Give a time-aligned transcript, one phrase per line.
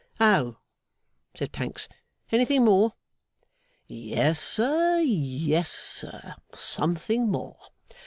[0.19, 0.57] 'Oh,'
[1.35, 1.87] said Pancks.
[2.31, 2.93] 'Anything more?'
[3.85, 6.33] 'Yes, sir, yes, sir.
[6.55, 7.59] Something more.